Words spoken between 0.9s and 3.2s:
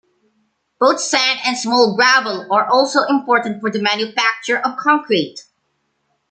sand and small gravel are also